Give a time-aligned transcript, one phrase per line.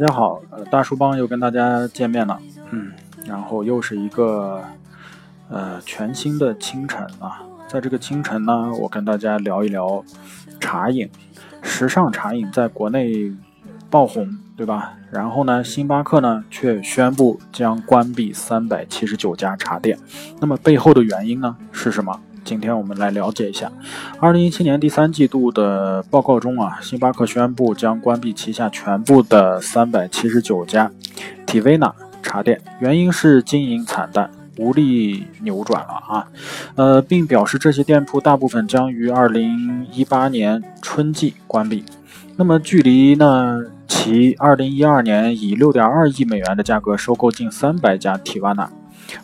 [0.00, 2.40] 大家好，呃，大叔帮又跟大家见面了，
[2.70, 2.90] 嗯，
[3.26, 4.64] 然后又是一个
[5.50, 10.02] 呃全新的清晨啊，在这个清晨呢，我跟大家聊一聊
[10.58, 11.06] 茶饮，
[11.60, 13.30] 时尚茶饮在国内
[13.90, 14.26] 爆红，
[14.56, 14.94] 对吧？
[15.10, 19.98] 然后呢，星巴克呢却宣布将关闭三百七十九家茶店，
[20.40, 22.18] 那么背后的原因呢是什么？
[22.44, 23.70] 今天我们来了解一下，
[24.18, 30.90] 二零一七年第三季度的报告中啊，星巴克宣布将关闭旗下全部的三百七十九家
[31.46, 36.26] Tivana 茶店，原因是经营惨淡，无力扭转了啊。
[36.74, 41.84] 呃，并表示这些店铺大部分将于二零一八年春季关闭。
[42.36, 48.68] 那么，距离呢其二零一二年以六点二亿美元的价格收购近三百家 Tivana。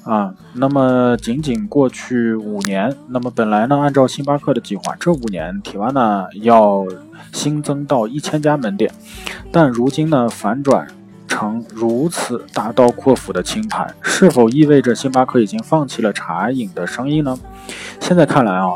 [0.02, 6.84] 啊，那么仅仅过去五年，那么本来呢，按照星巴克的计划，这五年体瓦纳要
[7.32, 8.92] 新增到一千家门店，
[9.52, 10.86] 但如今呢，反转
[11.28, 17.38] 成如此大刀阔斧的清盘，是否意味着星巴克已经放弃了茶饮的生意呢？
[18.00, 18.74] 现在看来啊，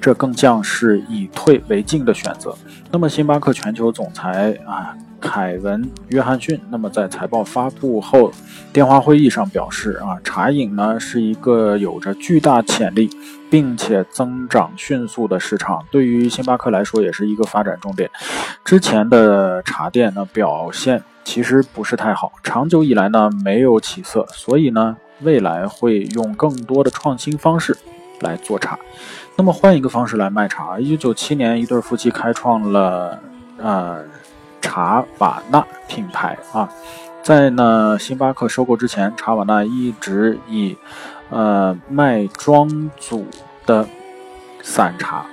[0.00, 2.54] 这更像是以退为进的选择。
[2.90, 4.96] 那么，星巴克全球总裁啊。
[5.20, 8.32] 凯文·约翰逊那么在财报发布后
[8.72, 13.10] 电话会议上表示啊，茶饮呢是一个有着巨大潜力
[13.50, 18.10] 并且增长迅速的市场，对于星巴克来说也是一个发展重点。
[18.64, 27.76] 之前的茶店呢表现其实不是太好，长久以来呢没有起色，所以呢未来会用更多的创新方式
[28.20, 28.78] 来做茶。
[29.36, 33.20] 那么换一个方式来卖茶，一九九七年一对夫妻开创了
[33.62, 33.98] 啊。
[34.60, 36.68] 茶瓦纳品牌啊，
[37.22, 40.76] 在呢星巴克收购之前，茶瓦纳一直以
[41.30, 43.26] 呃卖装组
[43.66, 43.86] 的
[44.62, 45.24] 散茶，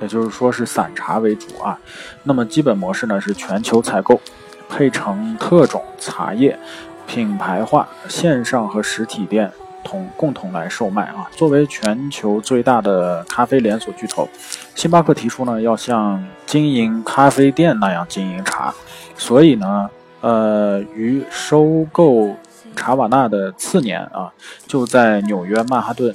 [0.00, 1.78] 也就是说是散茶为主啊。
[2.22, 4.20] 那么基本模式呢是全球采购，
[4.68, 6.58] 配成特种茶叶，
[7.06, 9.50] 品牌化线上和实体店。
[9.88, 11.26] 同共同来售卖啊！
[11.30, 14.28] 作为全球最大的咖啡连锁巨头，
[14.74, 18.74] 星巴克提出呢，要像经营咖啡店那样经营茶。
[19.16, 19.88] 所以呢，
[20.20, 22.36] 呃，于收购
[22.76, 24.30] 茶瓦纳的次年啊，
[24.66, 26.14] 就在纽约曼哈顿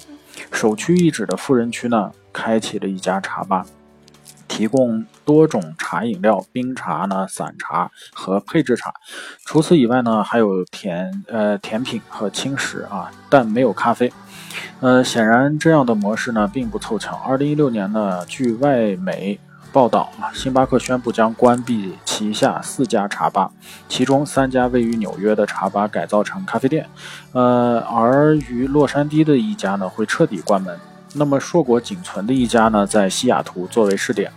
[0.52, 3.66] 首屈一指的富人区呢，开启了一家茶吧。
[4.54, 8.94] 提供多种茶饮料，冰茶呢、散茶和配制茶。
[9.44, 14.14] 除此以外呢，还有甜呃甜品和轻食啊，但没有咖啡。
[14.80, 17.16] 呃，显然这样的模式呢并不凑巧。
[17.28, 19.40] 二零一六年呢，据外媒
[19.72, 23.50] 报道啊，星巴克宣布将关闭旗下四家茶吧，
[23.90, 26.88] 其中三家位于纽约的茶吧改造成咖啡店，
[27.32, 30.80] 呃，而于洛杉矶的一家呢会彻底关门。
[31.14, 34.32] 那么硕果仅存的一家呢，在西雅图作为试点，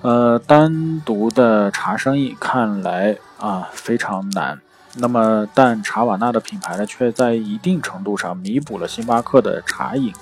[0.00, 4.60] 呃，单独的茶生意看来啊非常难。
[4.96, 10.12] 那么，但茶瓦纳的品牌呢，却在一定程度上弥补了星巴克的茶饮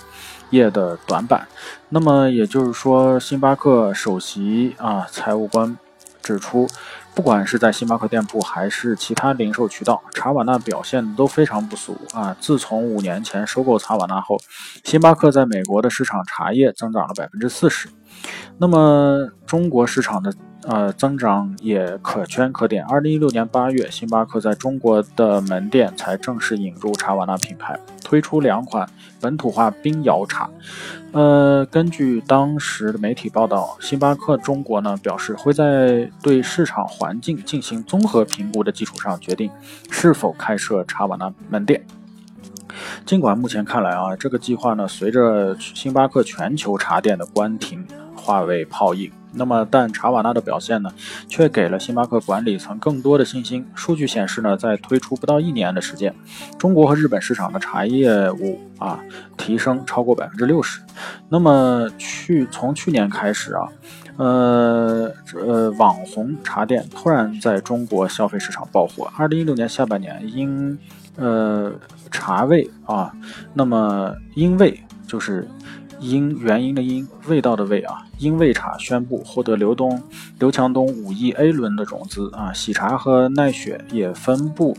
[0.50, 1.49] 业的短板。
[1.89, 5.77] 那么也就是说，星巴克首席啊财务官
[6.32, 6.68] 指出。
[7.12, 12.34] 不管是在星巴克店铺还是其他零售渠道，查瓦纳表现都非常不俗啊！
[12.41, 14.38] 自从五年前收购查瓦纳后，
[14.84, 17.88] 星巴克在美国的市场茶叶增长了百分之四十。
[18.59, 20.32] 那么中国市场的。
[20.65, 22.84] 呃，增长也可圈可点。
[22.84, 28.87] 二零一六年八月，星巴克在中国的门店才正式引入茶瓦纳品牌，推出两款
[29.22, 30.50] 本土化冰摇茶。
[31.12, 39.50] 呃，根据当时的媒体报道，星巴克中国呢表示会在对市场环境进行综合评估的基础上决定
[39.91, 41.82] 是否开设茶瓦纳门店。
[43.06, 47.84] 尽管目前看来啊，这个计划呢随着星巴克全球茶店的关停
[48.20, 49.10] 化为泡影。
[49.32, 50.92] 那么，但查瓦纳的表现呢，
[51.28, 53.64] 却给了星巴克管理层更多的信心。
[53.76, 56.12] 数据显示呢，在推出不到一年的时间，
[56.59, 58.98] 中国和日本市场的茶业务啊，
[59.36, 60.80] 提升超过百分之六十。
[61.28, 63.68] 那么，去从去年开始啊，
[64.16, 69.09] 呃呃，网红茶店突然在中国消费市场爆火。
[69.16, 70.77] 二零一六年下半年，因
[71.16, 71.72] 呃
[72.10, 73.12] 茶味啊，
[73.54, 75.47] 那么因为就是。
[76.00, 80.02] 因原因的因，味道的味啊，因味茶宣布获得刘东、
[80.38, 84.76] 刘强东五亿 A 轮的融资啊，喜茶和奈雪也分布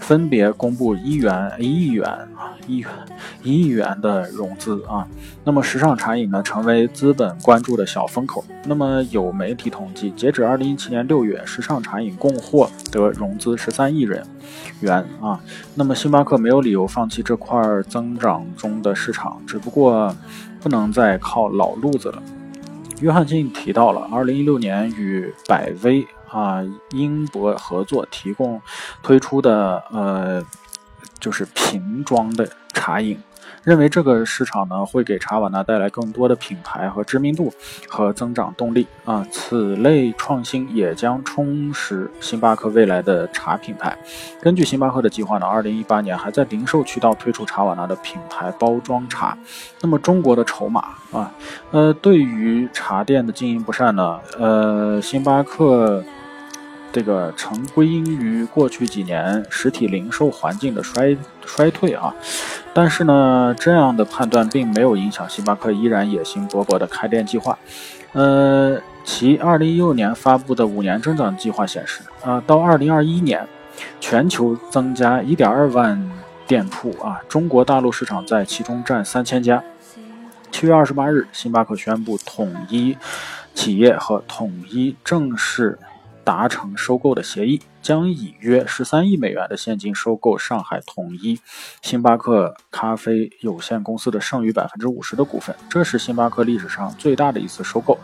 [0.00, 2.90] 分别公布一元一亿元啊，一元
[3.42, 5.06] 一亿元的融资啊。
[5.44, 8.44] 那么时尚茶饮呢，成为资本关注的小风口。
[8.66, 14.26] 那么有媒体统计，截止二零一七年六月，时尚茶饮共获得融资十三亿人
[14.80, 15.38] 元啊。
[15.74, 20.12] 那么星巴克没有理由放弃这块增长中的市场，只不过。
[20.64, 22.22] 不能再靠老路子了。
[23.02, 28.58] 约翰逊提到了二零一六年与百威啊英博合作提供
[29.02, 30.42] 推出的呃
[31.20, 33.18] 就是瓶装的茶饮。
[33.62, 37.52] 认为这个市场呢会给茶瓦纳带来更多的品牌和知名度
[37.88, 43.96] 和增长动力啊，此类创新也将充实星巴克未来的茶品牌。
[44.40, 49.36] 根据星巴克的计划呢，二零一八年还在零售渠道推出茶瓦纳的品牌包装茶。
[49.80, 50.80] 那么中国的筹码
[51.12, 51.32] 啊，
[51.70, 56.02] 呃，对于茶店的经营不善呢，呃，星巴克。
[56.94, 62.14] 这个成归因于过去几年实体零售环境的衰衰退啊，
[62.72, 67.58] 但是呢，这样的判断并没有影响星巴克依然野心勃勃的开店计划。
[68.12, 73.44] 呃，其二零一六年发布的五年增长计划显示，啊，到二零二一年，
[73.98, 76.00] 全球增加一点二万
[76.46, 79.60] 店铺啊，中国大陆市场在其中占三千家。
[80.52, 82.96] 七月二十八日，星巴克宣布统一
[83.52, 85.76] 企业和统一正式。
[86.24, 91.38] 达成收购的协议，将以约十三亿美元的现金收购上海统一
[91.82, 97.98] 星巴克咖啡有限公司的剩余百分之五十的股份，这是星巴克历史上最大的一次收购。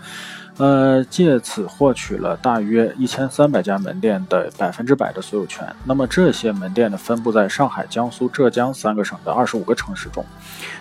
[0.59, 5.67] 呃，借此获取了大约一千三百家门店的百分之百的所有权。
[5.87, 10.23] 那么这些门店呢，分布在上海、江苏、浙江三个省的二十五个城市中。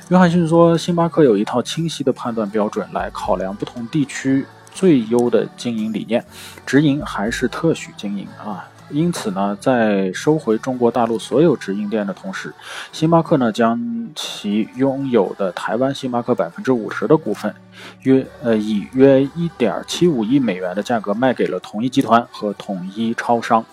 [0.09, 4.45] 约翰逊说，星巴克有一套清晰的判断标准来考量不同地区。
[4.73, 6.23] 最优的经营理念，
[6.65, 8.67] 直营还是特许经营啊？
[8.91, 12.51] 因此呢，在收回中国大陆所有直营店的同时，
[12.91, 13.79] 星巴克呢将
[14.15, 17.53] 其拥有的台湾星巴克百分之五十的股份，
[18.01, 23.63] 约呃以约一点七五亿美元的价格卖给了统一集团和统一超商。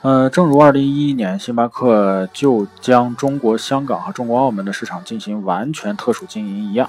[0.00, 6.88] 呃，正如二零一一年星巴克就将中国香港和中国澳门的市场进行完全特殊经营一样，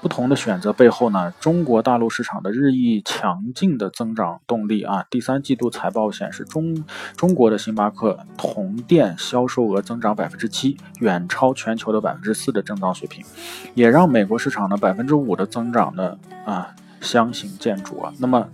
[0.00, 6.84] 不同的选择背后呢，中国大陆市场的日益强劲的增长动力啊，第三季度财报显示，中
[7.16, 13.24] 中国的星巴克同店销售额增长百分之七，远超全球的百分之四的增长水平，
[13.74, 16.68] 也让美国市场的百分之五的增长呢啊
[17.00, 18.12] 相形见绌啊。
[18.20, 18.46] 那么。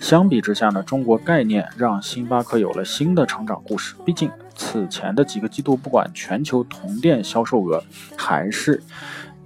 [0.00, 3.94] 相比之下呢，中国概念让星巴克有了新的成长故事。
[4.04, 7.82] 毕竟此前的几个季度，不管全球同店销售额
[8.16, 8.82] 还是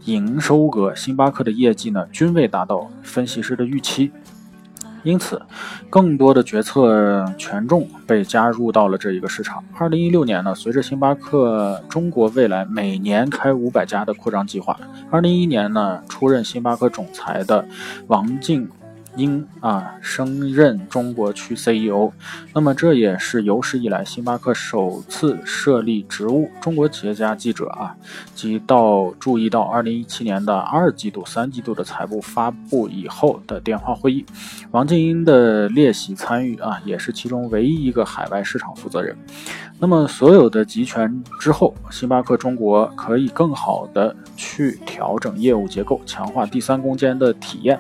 [0.04, 4.10] 营收额，星巴克的业绩呢均未达到分析师的预期。
[5.04, 5.42] 因此，
[5.90, 9.64] 更多的决策权重被加入到了这一个市场。
[9.76, 14.78] 二零一六年呢，随着星巴克中国未来每年开五百家的扩张计划，
[15.10, 17.66] 二零一一年呢，出任星巴克总裁的
[18.06, 18.68] 王静。
[19.16, 22.10] 因啊升任中国区 CEO，
[22.54, 26.50] 那么这也是有史以来星巴克首次设立职务。
[26.60, 27.94] 中国企业家记者啊，
[28.34, 34.24] 即到注意到二零一七年的二季度、三季度的财报发布以后的电话会议，
[34.70, 39.16] 王静英的列席参与啊，也是其中唯一一个海外市场负责人。
[39.78, 47.78] 那么所有的集权之后，星巴克中国可以更好的去调整业务结构，强化第三空间的体验。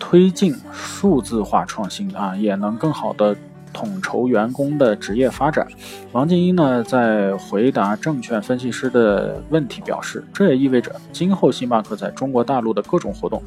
[0.00, 3.36] 推进数字化创新啊，也能更好的
[3.72, 5.64] 统筹员工的职业发展。
[6.10, 13.40] 王静英呢，在回答证券分析师的问题表示，这也意味着今后星巴克在中国大陆的各种活动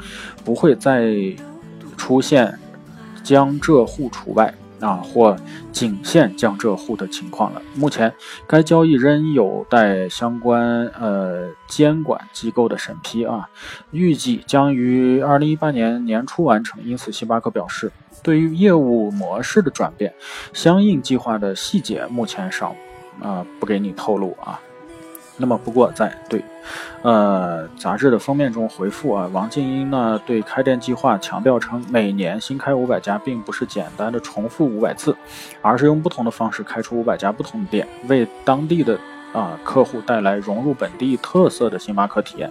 [0.46, 1.14] 不会再
[1.98, 2.58] 出现
[3.22, 4.54] 江浙沪除外。
[4.84, 5.36] 啊，或
[5.72, 7.62] 仅限江浙沪的情况了。
[7.76, 8.14] 目前，
[8.46, 13.50] 该交易仍有待相关呃监管机构的审批啊，
[13.92, 16.84] 预计将于二零一八年年初完成。
[16.84, 17.90] 因此，星巴克表示，
[18.22, 20.14] 对于业务模式的转变，
[20.52, 22.76] 相应计划的细节目前尚
[23.22, 24.60] 啊不给你透露啊。
[25.38, 26.44] 那么，不过在对，
[27.02, 35.16] 呃，杂志的封面中回复啊，王静英呢对开店计划强调称，每年新开五百家，并不是简单的重复五百次，
[35.62, 38.98] 而是用不同的方式开出五百家不同的店，为当地的。
[39.34, 42.50] 啊，客户带来融入本地特色的星巴克体验。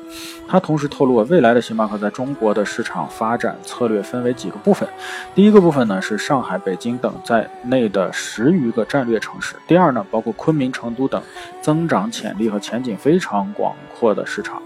[0.49, 4.87] 他同时透露，未来的星巴克在中国的市场发展策略分为几个部分。
[5.33, 9.55] 第一个部分呢是上海、北京等在内的十余个战略城市。
[9.67, 11.23] 第二呢，包括昆明、成都等
[11.61, 14.61] 增长潜力和前景非常广阔的市场，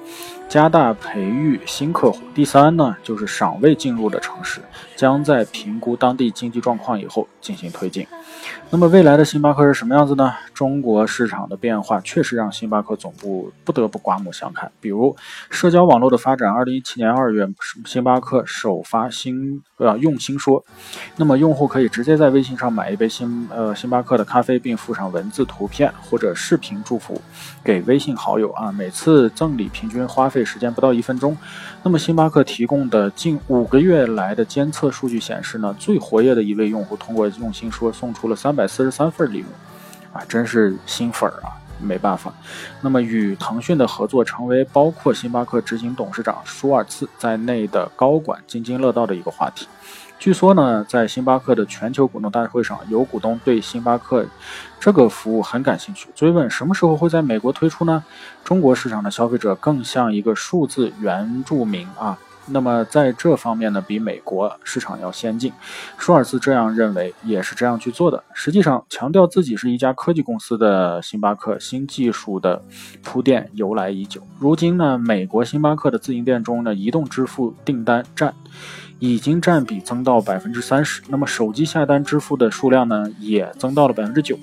[0.48, 2.20] 加大培育新客户。
[2.34, 4.60] 第三呢，就是尚未进入的城市，
[4.94, 8.06] 将在评估当地经济状况以后进行推进。
[8.70, 10.32] 那么未来的星巴克是什么样子呢？
[10.52, 14.70] 中国市场的变化确实让星巴克总部不得不刮目相看。
[14.80, 15.16] 比如
[15.50, 17.46] 社交网络的发展，二零一七年二月，
[17.84, 20.64] 星巴克首发新呃用心说，
[21.16, 27.20] 那么用户可以直接在微信上买一杯星呃星巴克的咖啡，并附上文字、图片或者视频祝福
[27.64, 31.34] 给微信好友啊，每次赠礼平均花费费时间不到一分钟。
[31.82, 39.46] 那么星巴克提供的近五个月来的监测数据显示呢，最活跃的一位用户通过用心说送出了三百四十三份礼物，
[40.12, 41.56] 啊，真是新粉儿啊！
[41.78, 42.32] 没办法，
[42.80, 49.66] 那么与腾讯的合作成为包括星巴克执行董事长舒尔茨在内的高管津津乐道的一个话题。
[50.18, 54.26] 据说呢，在星巴克的全球股东大会上，有股东对星巴克
[54.80, 58.02] 这个服务很感兴趣，追问什么时候会在美国推出呢？
[58.42, 65.52] 中国市场的消费者更像一个数字原住民啊，那么在这方面呢，比美国市场要先进。
[65.98, 68.22] 舒尔茨这样认为，也是这样去做的。
[68.32, 72.62] 实际上，强调自己是一家科技公司的星巴克，新技术的
[73.02, 74.20] 铺垫由来已久。
[74.38, 78.34] 如今呢，美国星巴克的自营店中呢，移动支付订单占。
[78.98, 84.38] 已经占比增到百分之三十，那么手机下单支付的数量呢，也增到了百分之九，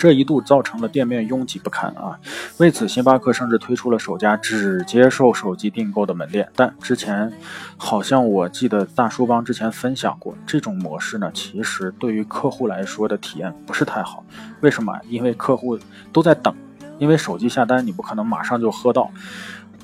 [0.00, 2.18] 这一度造成了店面拥挤不堪啊。
[2.56, 6.48] 为此，星巴克甚至推出了首家只接受手机订购的门店。
[6.56, 7.30] 但之前
[7.76, 14.24] 好像我记得大叔帮之前分享过，这种模式呢，其实对于客户来说的体验不是太好。
[14.62, 14.98] 为什么？
[15.06, 15.78] 因为客户
[16.10, 16.54] 都在等，
[16.98, 19.10] 因为手机下单你不可能马上就喝到，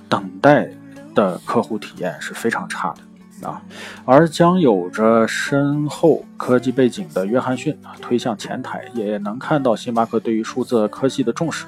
[0.08, 0.66] 等待
[1.14, 3.05] 的客户体验是非常差的。
[3.42, 3.60] 啊，
[4.04, 11.66] 而将有着深厚科技背景的约翰逊啊推向前台，也能看到星巴克对于数字科技的重视。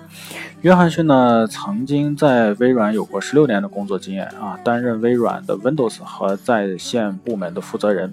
[0.63, 8.13] 约翰逊呢，曾经在微软有过十六年的工作经验啊，担任微软的 Windows 和在线部门的负责人，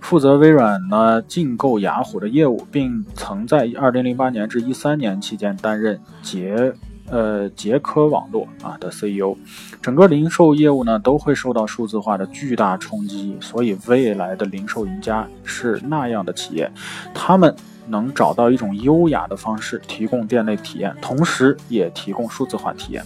[0.00, 6.74] 负责微软呢竞购雅虎的业务，并曾在二零零八年至一三年期间担任杰。
[7.10, 9.36] 呃，杰科网络啊的 CEO，
[9.80, 16.70] 整个零售业务呢都会受到数字化的巨大冲击，所以未来的零售赢家是那样的企业，
[17.14, 17.54] 他们
[17.86, 23.02] 能找到一种优雅的方式提供店内体验，同时也提供数字化体验。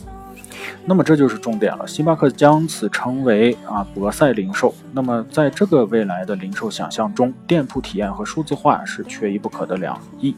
[0.84, 4.74] 那么这就是重点了，星巴克将此称为啊博赛零售。
[4.92, 10.34] 那么在这个未来的零售想象中，店铺体验和数字化是缺一不可的两翼。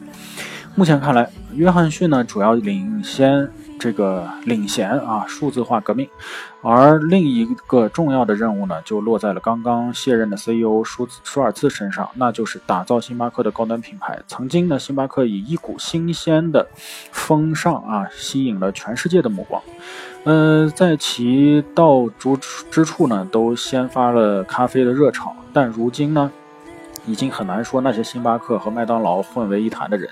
[0.77, 6.09] 目前看来，约翰逊呢主要领先这个领衔啊数字化革命，
[6.63, 14.19] 而另一个重要的任务呢就落在了刚刚卸任的 CEO 舒舒尔茨身上，那就是打造星巴克的高端品牌。
[14.27, 16.67] 曾经呢，星巴克以一股新鲜的
[17.13, 19.63] 风尚啊吸引了全世界的目光，
[20.25, 26.33] 呃，在其到逐之处呢都掀发了咖啡的热潮，但如今呢，
[27.07, 30.11] 已经很难说那些星巴克和麦当劳混为一谈的人。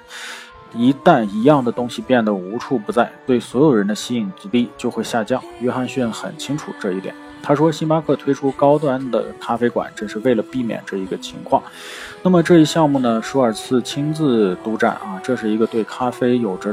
[0.74, 5.42] 一旦一样的东西变得无处不在，对所有人的吸引力就会下降。
[5.60, 7.14] 约翰逊很清楚这一点。
[7.42, 11.60] 他说：“星巴克推出高端的咖啡馆，正是为了避免这一个情况。”
[12.22, 13.20] 那么这一项目呢？
[13.20, 16.72] 舒尔茨亲自督战啊，这是一个对咖啡有着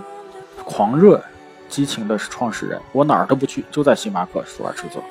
[0.63, 1.19] 狂热。
[1.69, 5.01] 激情的创始人，我哪儿都不去，就在星巴克舒尔茨做。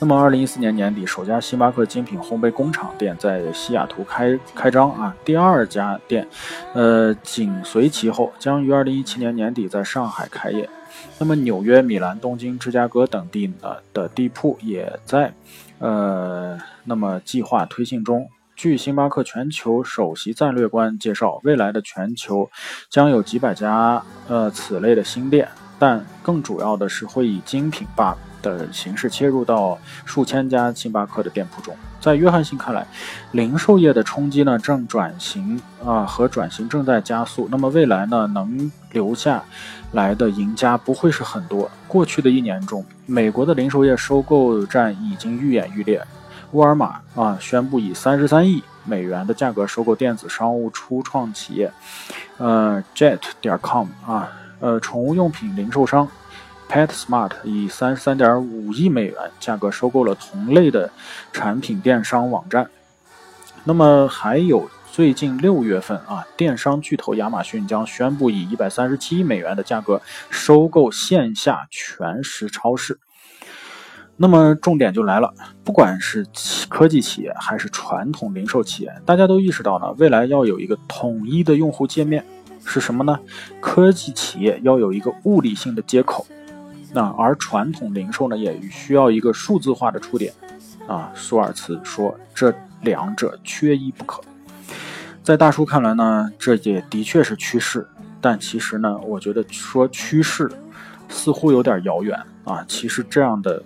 [0.00, 6.26] 那么，二零一四年年底，首家星巴克精品烘焙工厂店在西雅图开开张啊，第二家店，
[6.74, 10.68] 呃，紧随其后，将于二零一七年年底在上海开业。
[11.18, 15.32] 那么，纽约、米兰、东京、芝加哥等地呢的地铺也在，
[15.78, 18.28] 呃，那么计划推进中。
[18.54, 22.48] 据星巴克全球首席战略官介绍，未来的全球
[22.90, 25.48] 将有几百家呃此类的新店。
[25.82, 31.74] 但更主要的是会以精品吧的形式切入到数千家星巴克的店铺中。
[32.00, 32.86] 在约翰逊看来，
[33.32, 37.48] 零售业的冲击呢正转型啊和转型正在加速。
[37.50, 39.42] 那么未来呢能留下
[39.90, 41.68] 来的赢家不会是很多。
[41.88, 46.00] 过去的一年中，美国的零售业收购战已经愈演愈烈。
[46.52, 51.72] 沃尔玛啊宣布以三十三亿美元的价格收购电子商务初创企业，
[52.38, 54.30] 呃，Jet 点 com 啊。
[54.62, 56.08] 呃宠物用品零售商
[56.70, 60.90] PetSmart 以三十三点五亿美元价格收购了同类的
[61.32, 62.70] 产品电商网站。
[63.64, 70.00] 那么还有最近六月份啊，电商巨头亚马逊将宣布以一百三十七亿美元的价格
[70.30, 72.98] 收购线下全食超市。
[74.16, 76.24] 那么重点就来了，不管是
[76.68, 82.24] 科技企业还是传统零售企业，大家都意识到呢，未来要有一个统一的用户界面。
[82.64, 83.18] 是什么呢？
[83.60, 86.26] 科技企业要有一个物理性的接口，
[86.92, 90.32] 那而传统零售呢，也需要一个数字化的触点。
[90.88, 94.20] 啊，舒尔茨说，这两者缺一不可。
[95.22, 97.86] 在大叔看来呢，这也的确是趋势，
[98.20, 100.50] 但其实呢，我觉得说趋势
[101.08, 102.64] 似乎有点遥远啊。
[102.66, 103.62] 其实这样的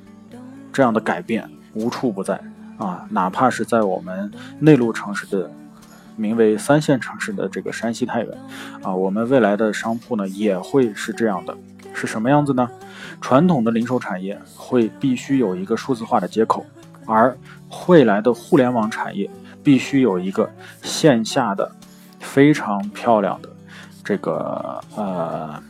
[0.70, 2.38] 这样的改变无处不在
[2.76, 5.50] 啊，哪怕是在我们内陆城市的
[6.16, 8.38] 名为三线城市的这个山西太原
[8.82, 11.56] 啊，我们未来的商铺呢也会是这样的，
[11.94, 12.68] 是什么样子呢？
[13.20, 16.64] 传统的零售产业会必须有一个数字化的接口，
[17.06, 17.36] 而
[17.86, 19.30] 未来的互联网产业。
[19.66, 20.48] 必须有一个
[20.80, 21.68] 线下的
[22.20, 23.48] 非常漂亮的
[24.04, 25.60] 这个呃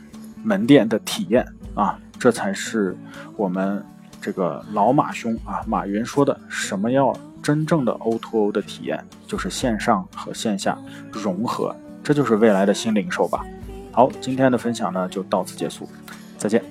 [0.43, 2.95] 门店的体验啊，这才是
[3.35, 3.83] 我们
[4.21, 10.77] 这个老马兄啊马云说的什么要真正的 o to o 的体验就是线上和线下
[11.11, 13.45] 融合这就是未来的新零售吧。
[13.91, 15.89] 好今天的分享呢就到此结束
[16.37, 16.63] 再见。